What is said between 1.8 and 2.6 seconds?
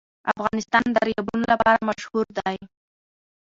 مشهور دی.